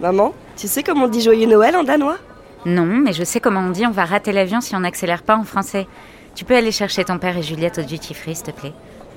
Maman, 0.00 0.34
tu 0.56 0.68
sais 0.68 0.82
comment 0.82 1.04
on 1.04 1.08
dit 1.08 1.22
joyeux 1.22 1.46
Noël 1.46 1.76
en 1.76 1.84
danois? 1.84 2.18
Non, 2.66 2.84
mais 2.84 3.12
je 3.12 3.24
sais 3.24 3.40
comment 3.40 3.60
on 3.60 3.70
dit 3.70 3.86
on 3.86 3.90
va 3.90 4.04
rater 4.04 4.32
l'avion 4.32 4.60
si 4.60 4.74
on 4.74 4.80
n'accélère 4.80 5.22
pas 5.22 5.36
en 5.36 5.44
français. 5.44 5.86
Tu 6.34 6.44
peux 6.44 6.54
aller 6.54 6.72
chercher 6.72 7.04
ton 7.04 7.18
père 7.18 7.36
et 7.36 7.42
Juliette 7.42 7.78
au 7.78 7.82
duty 7.82 8.12
free, 8.12 8.34
s'il 8.34 8.46
te 8.46 8.50
plaît. 8.50 8.72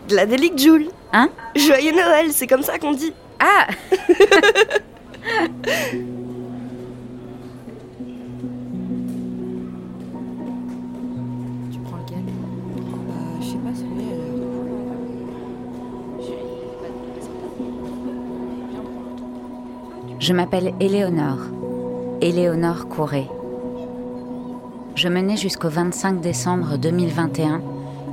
Gladelic 0.08 0.58
Joule. 0.58 0.86
Hein? 1.12 1.30
Joyeux 1.56 1.92
Noël, 1.92 2.32
c'est 2.32 2.48
comme 2.48 2.64
ça 2.64 2.80
qu'on 2.80 2.94
dit. 2.94 3.14
Ah 3.40 3.68
Je 20.30 20.34
m'appelle 20.36 20.76
Éléonore. 20.80 21.40
Éléonore 22.22 22.88
Couré. 22.88 23.28
Je 24.94 25.08
menais 25.08 25.38
jusqu'au 25.38 25.70
25 25.70 26.22
décembre 26.22 26.78
2021 26.78 27.64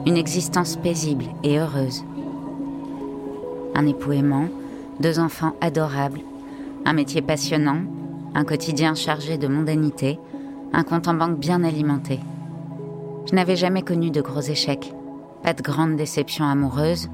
une 0.07 0.17
existence 0.17 0.77
paisible 0.77 1.27
et 1.45 1.59
heureuse. 1.59 2.07
Un 3.75 3.87
époux 3.87 4.13
aimant, 4.13 4.49
deux 4.99 5.19
enfants 5.19 5.57
adorables, 5.61 6.23
un 6.87 6.95
métier 6.95 7.21
passionnant, 7.21 7.83
un 8.35 8.45
quotidien 8.45 8.95
chargé 8.95 9.37
de 9.37 9.47
mondanité, 9.47 10.19
un 10.73 10.85
compte 10.85 11.09
en 11.09 11.13
banque 11.13 11.39
bien 11.39 11.65
alimenté. 11.65 12.21
Je 13.29 13.35
n'avais 13.35 13.57
jamais 13.57 13.83
connu 13.83 14.11
de 14.11 14.23
gros 14.23 14.41
échecs, 14.41 14.91
pas 15.43 15.53
de 15.53 15.61
grandes 15.61 15.97
déceptions 15.97 16.47
amoureuses, 16.47 17.11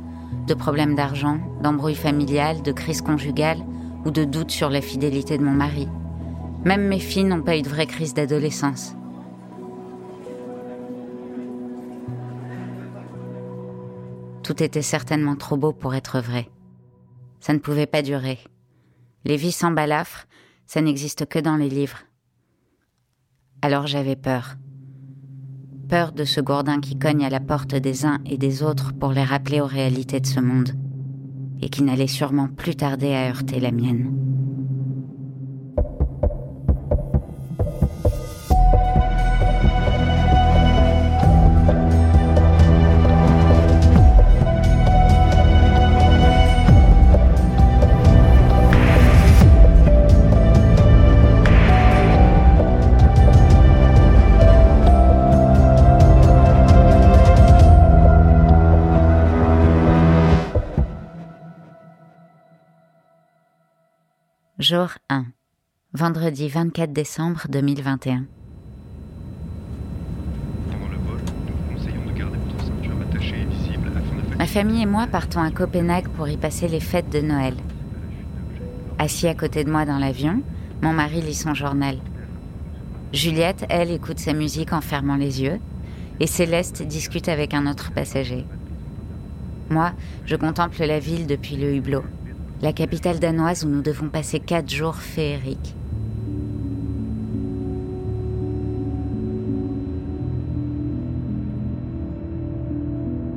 de 0.46 0.54
problèmes 0.54 0.94
d'argent, 0.94 1.38
d'embrouilles 1.60 1.96
familiales, 1.96 2.62
de 2.62 2.70
crises 2.70 3.02
conjugales 3.02 3.64
ou 4.04 4.10
de 4.10 4.24
doutes 4.24 4.50
sur 4.50 4.70
la 4.70 4.80
fidélité 4.80 5.38
de 5.38 5.44
mon 5.44 5.52
mari. 5.52 5.88
Même 6.64 6.86
mes 6.86 6.98
filles 6.98 7.24
n'ont 7.24 7.42
pas 7.42 7.56
eu 7.56 7.62
de 7.62 7.68
vraie 7.68 7.86
crise 7.86 8.14
d'adolescence. 8.14 8.94
Tout 14.42 14.62
était 14.62 14.82
certainement 14.82 15.36
trop 15.36 15.56
beau 15.56 15.72
pour 15.72 15.94
être 15.94 16.20
vrai. 16.20 16.48
Ça 17.40 17.52
ne 17.52 17.58
pouvait 17.58 17.86
pas 17.86 18.02
durer. 18.02 18.38
Les 19.24 19.36
vies 19.36 19.52
sans 19.52 19.70
balafre, 19.70 20.26
ça 20.66 20.80
n'existe 20.80 21.26
que 21.26 21.38
dans 21.38 21.56
les 21.56 21.68
livres. 21.68 22.00
Alors 23.60 23.86
j'avais 23.86 24.16
peur. 24.16 24.56
Peur 25.88 26.12
de 26.12 26.24
ce 26.24 26.40
gourdin 26.40 26.80
qui 26.80 26.98
cogne 26.98 27.24
à 27.24 27.30
la 27.30 27.40
porte 27.40 27.74
des 27.74 28.04
uns 28.04 28.18
et 28.26 28.38
des 28.38 28.62
autres 28.62 28.92
pour 28.92 29.12
les 29.12 29.22
rappeler 29.22 29.60
aux 29.60 29.66
réalités 29.66 30.20
de 30.20 30.26
ce 30.26 30.40
monde, 30.40 30.72
et 31.62 31.68
qui 31.68 31.82
n'allait 31.82 32.06
sûrement 32.06 32.48
plus 32.48 32.74
tarder 32.74 33.14
à 33.14 33.28
heurter 33.28 33.60
la 33.60 33.70
mienne. 33.70 34.12
Jour 64.72 64.92
1. 65.10 65.26
Vendredi 65.92 66.48
24 66.48 66.94
décembre 66.94 67.42
2021. 67.50 68.24
Pendant 70.70 70.88
le 70.88 70.96
vol, 70.96 71.18
nous 71.18 71.52
vous 71.52 71.74
conseillons 71.74 72.06
de 72.06 72.12
garder 72.18 72.38
votre 72.38 72.64
ceinture 72.64 72.96
attachée 73.02 73.42
et 73.42 73.44
visible 73.44 73.92
afin 73.94 74.30
de 74.30 74.38
Ma 74.38 74.46
famille 74.46 74.80
et 74.80 74.86
moi 74.86 75.06
partons 75.08 75.42
à 75.42 75.50
Copenhague 75.50 76.08
pour 76.08 76.26
y 76.26 76.38
passer 76.38 76.68
les 76.68 76.80
fêtes 76.80 77.10
de 77.10 77.20
Noël. 77.20 77.54
Assis 78.98 79.28
à 79.28 79.34
côté 79.34 79.62
de 79.62 79.70
moi 79.70 79.84
dans 79.84 79.98
l'avion, 79.98 80.40
mon 80.80 80.94
mari 80.94 81.20
lit 81.20 81.34
son 81.34 81.52
journal. 81.52 81.98
Juliette, 83.12 83.66
elle, 83.68 83.90
écoute 83.90 84.20
sa 84.20 84.32
musique 84.32 84.72
en 84.72 84.80
fermant 84.80 85.16
les 85.16 85.42
yeux, 85.42 85.60
et 86.18 86.26
Céleste 86.26 86.82
discute 86.82 87.28
avec 87.28 87.52
un 87.52 87.70
autre 87.70 87.92
passager. 87.92 88.46
Moi, 89.68 89.92
je 90.24 90.36
contemple 90.36 90.82
la 90.82 90.98
ville 90.98 91.26
depuis 91.26 91.56
le 91.56 91.74
hublot, 91.74 92.04
la 92.62 92.72
capitale 92.72 93.18
danoise 93.18 93.64
où 93.64 93.68
nous 93.68 93.82
devons 93.82 94.08
passer 94.08 94.38
quatre 94.38 94.70
jours 94.70 94.96
féeriques. 94.96 95.74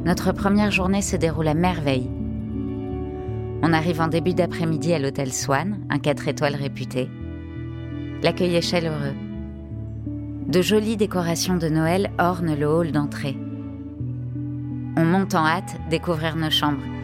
Notre 0.06 0.32
première 0.32 0.70
journée 0.70 1.02
se 1.02 1.16
déroule 1.16 1.48
à 1.48 1.56
merveille. 1.56 2.08
On 3.64 3.74
arrive 3.74 4.00
en 4.00 4.08
début 4.08 4.36
d'après-midi 4.36 4.94
à 4.94 5.00
l'hôtel 5.00 5.34
Swan, 5.34 5.80
un 5.90 5.98
4 5.98 6.28
étoiles 6.28 6.56
réputé. 6.56 7.10
L'accueil 8.22 8.56
est 8.56 8.62
chaleureux. 8.62 9.16
De 10.48 10.62
jolies 10.62 10.98
décorations 10.98 11.58
de 11.58 11.68
Noël 11.68 12.12
ornent 12.20 12.56
le 12.56 12.68
hall 12.68 12.92
d'entrée. 12.92 13.36
On 14.96 15.04
monte 15.04 15.34
en 15.34 15.48
hâte 15.48 15.76
découvrir 15.90 16.36
nos 16.36 16.52
chambres. 16.52 16.95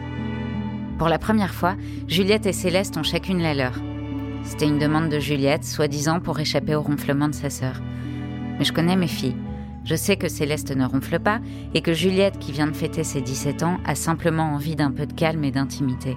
Pour 1.02 1.08
la 1.08 1.18
première 1.18 1.52
fois, 1.52 1.74
Juliette 2.06 2.46
et 2.46 2.52
Céleste 2.52 2.96
ont 2.96 3.02
chacune 3.02 3.42
la 3.42 3.54
leur. 3.54 3.72
C'était 4.44 4.68
une 4.68 4.78
demande 4.78 5.08
de 5.08 5.18
Juliette, 5.18 5.64
soi-disant 5.64 6.20
pour 6.20 6.38
échapper 6.38 6.76
au 6.76 6.80
ronflement 6.80 7.26
de 7.26 7.34
sa 7.34 7.50
sœur. 7.50 7.82
Mais 8.56 8.64
je 8.64 8.72
connais 8.72 8.94
mes 8.94 9.08
filles. 9.08 9.34
Je 9.84 9.96
sais 9.96 10.16
que 10.16 10.28
Céleste 10.28 10.70
ne 10.70 10.84
ronfle 10.84 11.18
pas 11.18 11.40
et 11.74 11.80
que 11.80 11.92
Juliette, 11.92 12.38
qui 12.38 12.52
vient 12.52 12.68
de 12.68 12.76
fêter 12.76 13.02
ses 13.02 13.20
17 13.20 13.64
ans, 13.64 13.78
a 13.84 13.96
simplement 13.96 14.54
envie 14.54 14.76
d'un 14.76 14.92
peu 14.92 15.04
de 15.04 15.12
calme 15.12 15.42
et 15.42 15.50
d'intimité. 15.50 16.16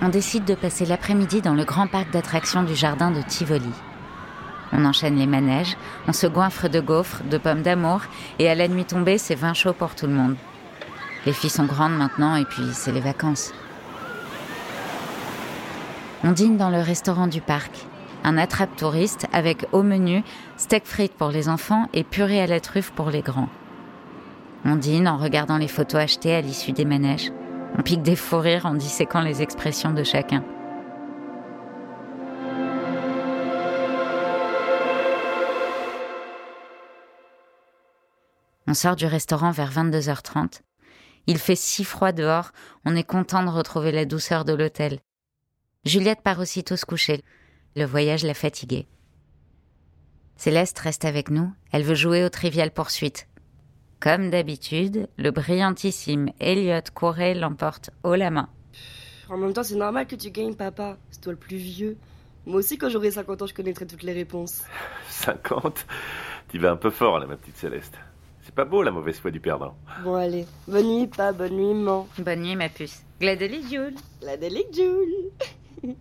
On 0.00 0.08
décide 0.08 0.46
de 0.46 0.54
passer 0.54 0.86
l'après-midi 0.86 1.42
dans 1.42 1.52
le 1.52 1.64
grand 1.66 1.88
parc 1.88 2.10
d'attractions 2.10 2.62
du 2.62 2.74
jardin 2.74 3.10
de 3.10 3.20
Tivoli. 3.20 3.68
On 4.72 4.84
enchaîne 4.84 5.16
les 5.16 5.26
manèges, 5.26 5.76
on 6.06 6.12
se 6.12 6.26
goinfre 6.26 6.68
de 6.68 6.80
gaufres, 6.80 7.22
de 7.24 7.38
pommes 7.38 7.62
d'amour, 7.62 8.02
et 8.38 8.48
à 8.48 8.54
la 8.54 8.68
nuit 8.68 8.84
tombée, 8.84 9.18
c'est 9.18 9.34
vin 9.34 9.54
chaud 9.54 9.72
pour 9.72 9.94
tout 9.94 10.06
le 10.06 10.12
monde. 10.12 10.36
Les 11.26 11.32
filles 11.32 11.50
sont 11.50 11.64
grandes 11.64 11.96
maintenant, 11.96 12.36
et 12.36 12.44
puis 12.44 12.64
c'est 12.72 12.92
les 12.92 13.00
vacances. 13.00 13.52
On 16.24 16.32
dîne 16.32 16.56
dans 16.56 16.70
le 16.70 16.80
restaurant 16.80 17.26
du 17.26 17.40
parc. 17.40 17.70
Un 18.24 18.36
attrape-touriste 18.36 19.26
avec 19.32 19.66
au 19.72 19.82
menu 19.82 20.22
steak 20.56 20.84
frites 20.84 21.14
pour 21.14 21.28
les 21.28 21.48
enfants 21.48 21.88
et 21.94 22.02
purée 22.02 22.40
à 22.40 22.46
la 22.46 22.60
truffe 22.60 22.90
pour 22.90 23.10
les 23.10 23.22
grands. 23.22 23.48
On 24.64 24.74
dîne 24.74 25.06
en 25.06 25.16
regardant 25.16 25.56
les 25.56 25.68
photos 25.68 26.00
achetées 26.00 26.34
à 26.34 26.40
l'issue 26.40 26.72
des 26.72 26.84
manèges. 26.84 27.30
On 27.78 27.82
pique 27.82 28.02
des 28.02 28.16
faux 28.16 28.40
rires 28.40 28.66
en 28.66 28.74
disséquant 28.74 29.20
les 29.20 29.40
expressions 29.40 29.92
de 29.92 30.02
chacun. 30.02 30.42
On 38.70 38.74
sort 38.74 38.96
du 38.96 39.06
restaurant 39.06 39.50
vers 39.50 39.72
22h30. 39.72 40.60
Il 41.26 41.38
fait 41.38 41.56
si 41.56 41.84
froid 41.84 42.12
dehors, 42.12 42.50
on 42.84 42.96
est 42.96 43.02
content 43.02 43.42
de 43.42 43.48
retrouver 43.48 43.92
la 43.92 44.04
douceur 44.04 44.44
de 44.44 44.52
l'hôtel. 44.52 44.98
Juliette 45.86 46.20
part 46.20 46.38
aussitôt 46.38 46.76
se 46.76 46.84
coucher. 46.84 47.22
Le 47.76 47.86
voyage 47.86 48.24
l'a 48.24 48.34
fatiguée. 48.34 48.86
Céleste 50.36 50.78
reste 50.80 51.06
avec 51.06 51.30
nous, 51.30 51.50
elle 51.72 51.82
veut 51.82 51.94
jouer 51.94 52.22
au 52.24 52.28
trivial 52.28 52.70
poursuite. 52.70 53.26
Comme 54.00 54.28
d'habitude, 54.28 55.08
le 55.16 55.30
brillantissime 55.30 56.28
Elliot 56.38 56.92
Corey 56.92 57.32
l'emporte 57.32 57.88
haut 58.02 58.16
la 58.16 58.30
main. 58.30 58.50
En 59.30 59.38
même 59.38 59.54
temps, 59.54 59.62
c'est 59.62 59.76
normal 59.76 60.06
que 60.06 60.14
tu 60.14 60.30
gagnes, 60.30 60.54
papa. 60.54 60.98
C'est 61.10 61.22
toi 61.22 61.32
le 61.32 61.38
plus 61.38 61.56
vieux. 61.56 61.96
Moi 62.44 62.58
aussi, 62.58 62.76
quand 62.76 62.90
j'aurai 62.90 63.12
50 63.12 63.40
ans, 63.40 63.46
je 63.46 63.54
connaîtrai 63.54 63.86
toutes 63.86 64.02
les 64.02 64.12
réponses. 64.12 64.62
50 65.08 65.86
Tu 66.50 66.58
vas 66.58 66.72
un 66.72 66.76
peu 66.76 66.90
fort 66.90 67.18
là, 67.18 67.26
ma 67.26 67.36
petite 67.38 67.56
Céleste. 67.56 67.94
C'est 68.48 68.54
pas 68.54 68.64
beau 68.64 68.82
la 68.82 68.90
mauvaise 68.90 69.18
foi 69.20 69.30
du 69.30 69.40
perdant. 69.40 69.76
Bon, 70.02 70.14
allez. 70.14 70.46
Bonne 70.66 70.86
nuit, 70.86 71.06
pas 71.06 71.32
bonne 71.32 71.52
nuit, 71.52 71.74
maman. 71.74 72.08
Bonne 72.18 72.40
nuit, 72.40 72.56
ma 72.56 72.70
puce. 72.70 73.04
Gladys 73.20 73.68
Jules. 73.68 73.98
La 74.22 74.38
Delic 74.38 74.74
Joule. 74.74 75.32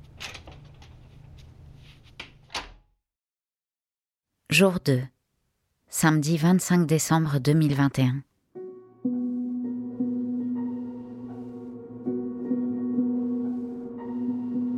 Jour 4.49 4.75
2. 4.85 5.01
Samedi 5.89 6.37
25 6.37 6.87
décembre 6.87 7.39
2021. 7.39 8.23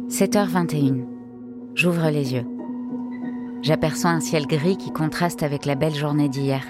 «7h21. 0.10 1.06
J'ouvre 1.76 2.10
les 2.10 2.34
yeux. 2.34 2.48
J'aperçois 3.62 4.10
un 4.10 4.22
ciel 4.22 4.48
gris 4.48 4.78
qui 4.78 4.92
contraste 4.92 5.44
avec 5.44 5.66
la 5.66 5.76
belle 5.76 5.94
journée 5.94 6.30
d'hier. 6.30 6.66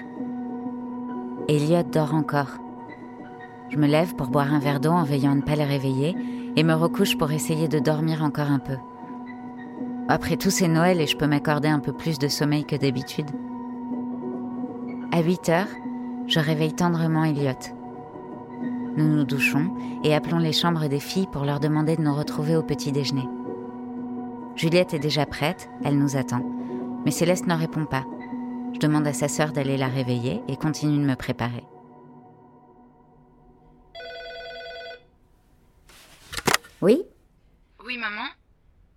Elliot 1.50 1.82
dort 1.82 2.14
encore. 2.14 2.60
Je 3.70 3.76
me 3.76 3.88
lève 3.88 4.14
pour 4.14 4.28
boire 4.28 4.54
un 4.54 4.60
verre 4.60 4.78
d'eau 4.78 4.92
en 4.92 5.02
veillant 5.02 5.32
à 5.32 5.34
ne 5.34 5.42
pas 5.42 5.56
les 5.56 5.64
réveiller 5.64 6.16
et 6.54 6.62
me 6.62 6.74
recouche 6.74 7.18
pour 7.18 7.32
essayer 7.32 7.66
de 7.66 7.80
dormir 7.80 8.22
encore 8.22 8.52
un 8.52 8.60
peu. 8.60 8.76
Après 10.08 10.36
tout, 10.36 10.50
c'est 10.50 10.68
Noël 10.68 11.00
et 11.00 11.08
je 11.08 11.16
peux 11.16 11.26
m'accorder 11.26 11.66
un 11.66 11.80
peu 11.80 11.92
plus 11.92 12.20
de 12.20 12.28
sommeil 12.28 12.64
que 12.64 12.76
d'habitude. 12.76 13.26
À 15.10 15.22
8 15.22 15.48
heures, 15.48 15.66
je 16.28 16.38
réveille 16.38 16.72
tendrement 16.72 17.24
Elliot. 17.24 17.58
Nous 18.96 19.08
nous 19.08 19.24
douchons 19.24 19.74
et 20.04 20.14
appelons 20.14 20.38
les 20.38 20.52
chambres 20.52 20.86
des 20.86 21.00
filles 21.00 21.28
pour 21.32 21.44
leur 21.44 21.58
demander 21.58 21.96
de 21.96 22.02
nous 22.02 22.14
retrouver 22.14 22.54
au 22.54 22.62
petit 22.62 22.92
déjeuner. 22.92 23.28
Juliette 24.54 24.94
est 24.94 25.00
déjà 25.00 25.26
prête, 25.26 25.68
elle 25.82 25.98
nous 25.98 26.16
attend, 26.16 26.44
mais 27.04 27.10
Céleste 27.10 27.48
ne 27.48 27.54
répond 27.54 27.86
pas. 27.86 28.04
Je 28.74 28.78
demande 28.78 29.06
à 29.06 29.12
sa 29.12 29.28
sœur 29.28 29.52
d'aller 29.52 29.76
la 29.76 29.88
réveiller 29.88 30.40
et 30.48 30.56
continue 30.56 30.98
de 30.98 31.08
me 31.08 31.16
préparer. 31.16 31.64
Oui? 36.80 37.02
Oui, 37.84 37.98
maman. 37.98 38.26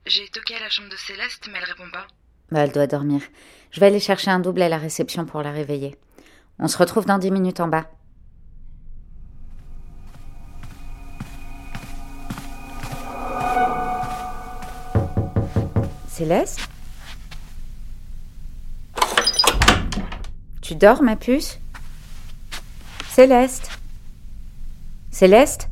J'ai 0.05 0.27
toqué 0.29 0.55
à 0.55 0.59
la 0.59 0.69
chambre 0.69 0.89
de 0.89 0.95
Céleste, 0.95 1.49
mais 1.51 1.59
elle 1.59 1.69
répond 1.69 1.89
pas. 1.91 2.07
Bah, 2.51 2.61
elle 2.61 2.71
doit 2.71 2.87
dormir. 2.87 3.21
Je 3.71 3.79
vais 3.79 3.87
aller 3.87 3.99
chercher 3.99 4.31
un 4.31 4.39
double 4.39 4.61
à 4.61 4.69
la 4.69 4.77
réception 4.77 5.25
pour 5.25 5.41
la 5.41 5.51
réveiller. 5.51 5.97
On 6.59 6.67
se 6.67 6.77
retrouve 6.77 7.05
dans 7.05 7.17
dix 7.17 7.31
minutes 7.31 7.59
en 7.59 7.67
bas. 7.67 7.89
Céleste? 16.07 16.69
Tu 20.63 20.75
dors, 20.75 21.03
ma 21.03 21.17
puce? 21.17 21.59
Céleste 23.09 23.69
Céleste? 25.11 25.69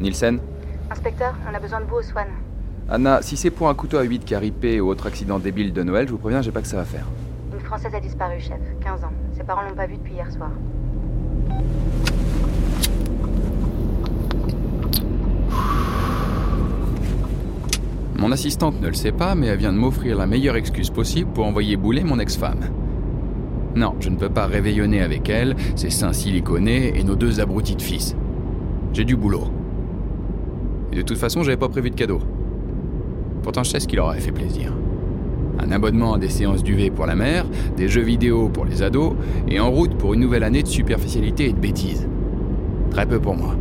Nielsen? 0.00 0.40
Inspecteur, 0.90 1.34
on 1.48 1.54
a 1.54 1.60
besoin 1.60 1.80
de 1.80 1.84
vous 1.84 1.94
au 1.94 2.02
Swan. 2.02 2.26
Anna, 2.90 3.22
si 3.22 3.36
c'est 3.36 3.50
pour 3.52 3.68
un 3.68 3.74
couteau 3.76 3.98
à 3.98 4.02
8 4.02 4.24
qui 4.24 4.34
a 4.34 4.40
ripé 4.40 4.80
ou 4.80 4.88
autre 4.88 5.06
accident 5.06 5.38
débile 5.38 5.72
de 5.72 5.84
Noël, 5.84 6.08
je 6.08 6.12
vous 6.12 6.18
préviens, 6.18 6.42
j'ai 6.42 6.50
pas 6.50 6.60
que 6.60 6.66
ça 6.66 6.78
va 6.78 6.84
faire. 6.84 7.06
Une 7.54 7.60
Française 7.60 7.94
a 7.94 8.00
disparu, 8.00 8.40
chef. 8.40 8.58
15 8.82 9.04
ans. 9.04 9.12
Ses 9.36 9.44
parents 9.44 9.62
l'ont 9.62 9.76
pas 9.76 9.86
vue 9.86 9.96
depuis 9.96 10.14
hier 10.14 10.28
soir. 10.32 10.50
Mon 18.28 18.34
assistante 18.34 18.78
ne 18.82 18.88
le 18.88 18.92
sait 18.92 19.10
pas, 19.10 19.34
mais 19.34 19.46
elle 19.46 19.58
vient 19.58 19.72
de 19.72 19.78
m'offrir 19.78 20.18
la 20.18 20.26
meilleure 20.26 20.56
excuse 20.56 20.90
possible 20.90 21.30
pour 21.32 21.46
envoyer 21.46 21.78
bouler 21.78 22.04
mon 22.04 22.18
ex-femme. 22.18 22.60
Non, 23.74 23.94
je 24.00 24.10
ne 24.10 24.16
peux 24.16 24.28
pas 24.28 24.44
réveillonner 24.44 25.00
avec 25.00 25.30
elle, 25.30 25.56
ses 25.76 25.88
seins 25.88 26.12
siliconés 26.12 26.92
et 26.94 27.04
nos 27.04 27.16
deux 27.16 27.40
abrutis 27.40 27.74
de 27.74 27.80
fils. 27.80 28.14
J'ai 28.92 29.06
du 29.06 29.16
boulot. 29.16 29.44
Et 30.92 30.96
de 30.96 31.00
toute 31.00 31.16
façon, 31.16 31.42
j'avais 31.42 31.56
pas 31.56 31.70
prévu 31.70 31.88
de 31.88 31.94
cadeau. 31.94 32.18
Pourtant, 33.42 33.62
je 33.62 33.70
sais 33.70 33.80
ce 33.80 33.88
qui 33.88 33.96
leur 33.96 34.04
aurait 34.04 34.20
fait 34.20 34.30
plaisir. 34.30 34.74
Un 35.58 35.72
abonnement 35.72 36.12
à 36.12 36.18
des 36.18 36.28
séances 36.28 36.62
d'UV 36.62 36.90
pour 36.90 37.06
la 37.06 37.14
mère, 37.14 37.46
des 37.78 37.88
jeux 37.88 38.02
vidéo 38.02 38.50
pour 38.50 38.66
les 38.66 38.82
ados, 38.82 39.14
et 39.48 39.58
en 39.58 39.70
route 39.70 39.96
pour 39.96 40.12
une 40.12 40.20
nouvelle 40.20 40.44
année 40.44 40.62
de 40.62 40.68
superficialité 40.68 41.46
et 41.46 41.52
de 41.54 41.60
bêtises. 41.60 42.06
Très 42.90 43.06
peu 43.06 43.20
pour 43.20 43.36
moi. 43.36 43.56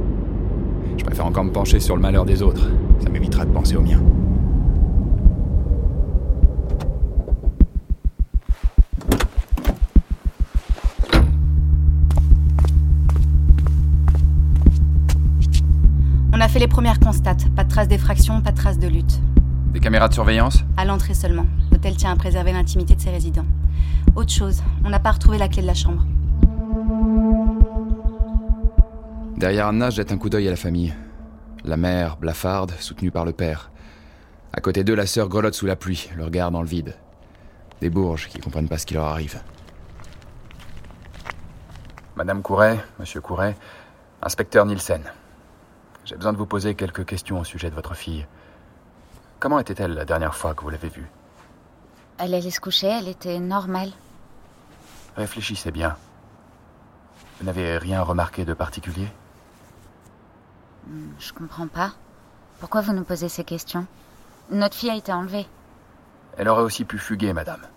Je 0.97 1.05
préfère 1.05 1.25
encore 1.25 1.45
me 1.45 1.53
pencher 1.53 1.79
sur 1.79 1.95
le 1.95 2.01
malheur 2.01 2.25
des 2.25 2.43
autres. 2.43 2.69
Ça 2.99 3.09
m'évitera 3.09 3.45
de 3.45 3.51
penser 3.51 3.77
au 3.77 3.81
mien. 3.81 4.01
Fait 16.57 16.61
les 16.61 16.67
premières 16.67 16.99
constates. 16.99 17.53
Pas 17.55 17.63
de 17.63 17.69
traces 17.69 17.87
d'effraction, 17.87 18.41
pas 18.41 18.51
de 18.51 18.57
traces 18.57 18.79
de 18.79 18.87
lutte. 18.87 19.19
Des 19.73 19.79
caméras 19.79 20.07
de 20.07 20.15
surveillance? 20.15 20.63
À 20.75 20.85
l'entrée 20.85 21.13
seulement. 21.13 21.45
L'hôtel 21.71 21.95
tient 21.95 22.11
à 22.11 22.15
préserver 22.15 22.51
l'intimité 22.51 22.95
de 22.95 22.99
ses 22.99 23.11
résidents. 23.11 23.45
Autre 24.15 24.31
chose, 24.31 24.63
on 24.83 24.89
n'a 24.89 24.99
pas 24.99 25.11
retrouvé 25.11 25.37
la 25.37 25.49
clé 25.49 25.61
de 25.61 25.67
la 25.67 25.75
chambre. 25.75 26.03
Derrière 29.37 29.67
Anna, 29.67 29.91
jette 29.91 30.11
un 30.11 30.17
coup 30.17 30.29
d'œil 30.29 30.47
à 30.47 30.49
la 30.49 30.57
famille. 30.57 30.95
La 31.63 31.77
mère, 31.77 32.17
blafarde, 32.17 32.71
soutenue 32.79 33.11
par 33.11 33.23
le 33.23 33.33
père. 33.33 33.69
À 34.51 34.59
côté 34.59 34.83
d'eux, 34.83 34.95
la 34.95 35.05
sœur 35.05 35.29
grelotte 35.29 35.53
sous 35.53 35.67
la 35.67 35.75
pluie, 35.75 36.09
le 36.15 36.25
regard 36.25 36.49
dans 36.49 36.63
le 36.63 36.67
vide. 36.67 36.95
Des 37.81 37.91
bourges 37.91 38.29
qui 38.29 38.39
comprennent 38.39 38.69
pas 38.69 38.79
ce 38.79 38.87
qui 38.87 38.95
leur 38.95 39.05
arrive. 39.05 39.39
Madame 42.15 42.41
Couret, 42.41 42.79
Monsieur 42.99 43.21
Couret, 43.21 43.55
inspecteur 44.23 44.65
Nielsen. 44.65 45.03
J'ai 46.07 46.15
besoin 46.15 46.31
de 46.31 46.37
vous 46.37 46.45
poser 46.45 46.73
quelques 46.73 47.05
questions 47.05 47.41
au 47.41 47.43
sujet 47.43 47.69
de 47.69 47.75
votre 47.75 47.93
fille. 47.93 48.25
Comment 49.41 49.59
était-elle 49.59 49.93
la 49.93 50.05
dernière 50.05 50.35
fois 50.35 50.55
que 50.55 50.61
vous 50.61 50.69
l'avez 50.69 50.87
vue? 50.87 51.09
Elle 52.17 52.33
allait 52.33 52.49
se 52.49 52.61
coucher, 52.61 52.87
elle 52.87 53.09
était 53.09 53.39
normale. 53.39 53.91
Réfléchissez 55.17 55.69
bien. 55.69 55.97
Vous 57.39 57.45
n'avez 57.45 57.77
rien 57.77 58.01
remarqué 58.03 58.45
de 58.45 58.53
particulier? 58.53 59.09
Hmm, 60.87 61.09
Je 61.19 61.33
comprends 61.33 61.67
pas. 61.67 61.91
Pourquoi 62.61 62.79
vous 62.79 62.93
nous 62.93 63.03
posez 63.03 63.27
ces 63.27 63.43
questions? 63.43 63.85
Notre 64.49 64.77
fille 64.77 64.89
a 64.89 64.95
été 64.95 65.11
enlevée. 65.11 65.45
Elle 66.37 66.47
aurait 66.47 66.63
aussi 66.63 66.85
pu 66.85 66.99
fuguer, 66.99 67.33
madame. 67.33 67.67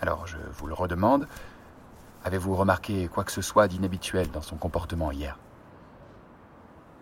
Alors, 0.00 0.26
je 0.26 0.38
vous 0.54 0.68
le 0.68 0.72
redemande. 0.74 1.28
Avez-vous 2.24 2.56
remarqué 2.56 3.08
quoi 3.08 3.24
que 3.24 3.30
ce 3.32 3.42
soit 3.42 3.68
d'inhabituel 3.68 4.30
dans 4.30 4.40
son 4.40 4.56
comportement 4.56 5.12
hier? 5.12 5.36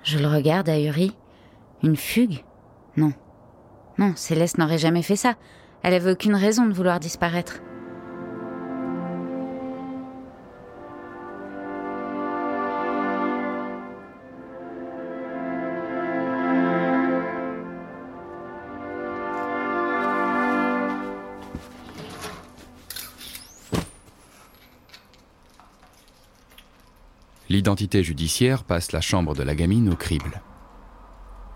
Je 0.04 0.18
le 0.18 0.28
regarde 0.28 0.68
ahuri. 0.68 1.16
Une 1.82 1.96
fugue? 1.96 2.44
Non. 2.96 3.12
Non, 3.98 4.12
Céleste 4.16 4.58
n'aurait 4.58 4.78
jamais 4.78 5.02
fait 5.02 5.16
ça. 5.16 5.34
Elle 5.82 5.94
avait 5.94 6.12
aucune 6.12 6.34
raison 6.34 6.66
de 6.66 6.74
vouloir 6.74 7.00
disparaître. 7.00 7.60
L'identité 27.50 28.02
judiciaire 28.02 28.64
passe 28.64 28.92
la 28.92 29.02
chambre 29.02 29.34
de 29.34 29.42
la 29.42 29.54
gamine 29.54 29.90
au 29.90 29.96
crible. 29.96 30.40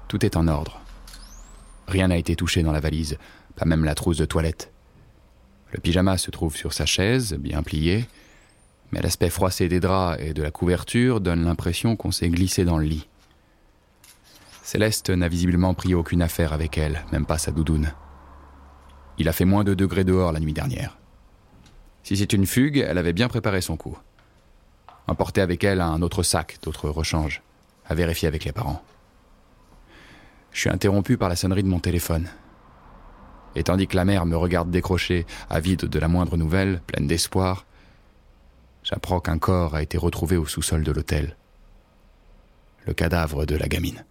Tout 0.07 0.25
est 0.25 0.37
en 0.37 0.47
ordre. 0.47 0.81
Rien 1.87 2.09
n'a 2.09 2.19
été 2.19 2.37
touché 2.37 2.63
dans 2.63 2.73
la 2.73 2.81
valise, 2.81 3.17
pas 3.57 3.65
même 3.65 3.85
la 3.85 3.95
trousse 3.95 4.19
de 4.19 4.27
toilette. 4.27 4.71
Le 5.73 5.81
pyjama 5.81 6.19
se 6.19 6.31
trouve 6.31 6.57
sur 6.57 6.75
sa 6.75 6.85
chaise, 6.85 7.35
bien 7.35 7.63
plié, 7.63 8.07
mais 8.93 9.01
l'aspect 9.01 9.31
froissé 9.31 9.69
des 9.69 9.81
draps 9.81 10.21
et 10.23 10.35
de 10.35 10.43
la 10.43 10.51
couverture 10.51 11.21
donne 11.21 11.45
l'impression 11.45 11.97
qu'on 11.97 12.11
s'est 12.11 12.29
glissé 12.29 12.65
dans 12.65 12.79
le 12.79 12.85
lit. 12.85 13.09
Céleste 14.63 15.09
n'a 15.09 15.29
visiblement 15.29 15.73
pris 15.73 15.95
aucune 15.95 16.21
affaire 16.21 16.53
avec 16.53 16.77
elle, 16.77 17.05
même 17.13 17.25
pas 17.25 17.39
sa 17.39 17.51
doudoune. 17.51 17.93
Il 19.17 19.29
a 19.29 19.33
fait 19.33 19.47
moins 19.47 19.65
de 19.65 19.73
degrés 19.73 20.05
dehors 20.05 20.33
la 20.33 20.41
nuit 20.41 20.53
dernière. 20.53 20.99
Si 22.03 22.17
c'est 22.17 22.35
une 22.35 22.47
fugue, 22.47 22.85
elle 22.87 22.99
avait 22.99 23.15
bien 23.15 23.29
préparé 23.29 23.63
son 23.63 23.77
coup. 23.79 23.97
Emporter 25.09 25.41
avec 25.41 25.65
elle 25.65 25.81
un 25.81 26.03
autre 26.03 26.23
sac 26.23 26.59
d'autres 26.63 26.91
rechanges, 26.91 27.43
à 27.87 27.95
vérifier 27.95 28.29
avec 28.29 28.45
les 28.45 28.53
parents. 28.53 28.83
Je 30.53 30.61
suis 30.61 30.71
interrompu 30.71 31.17
par 31.17 31.31
la 31.31 31.37
sonnerie 31.37 31.63
de 31.63 31.69
mon 31.69 31.81
téléphone. 31.81 32.29
Et 33.55 33.65
tandis 33.65 33.87
que 33.87 33.97
la 33.97 34.05
mère 34.05 34.27
me 34.27 34.37
regarde 34.37 34.71
décrocher, 34.71 35.27
avide 35.49 35.87
de 35.87 35.99
la 35.99 36.09
moindre 36.09 36.37
nouvelle, 36.37 36.83
pleine 36.87 37.07
d'espoir, 37.07 37.65
j'apprends 38.83 39.21
qu'un 39.21 39.39
corps 39.39 39.75
a 39.75 39.83
été 39.83 39.97
retrouvé 39.97 40.37
au 40.37 40.47
sous-sol 40.47 40.85
de 40.85 40.93
l'hôtel. 40.93 41.37
Le 42.87 42.93
cadavre 42.93 43.47
de 43.47 43.57
la 43.57 43.67
gamine. 43.67 44.05